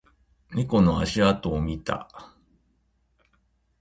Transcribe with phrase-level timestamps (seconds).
[0.49, 2.09] 猫の足跡を見た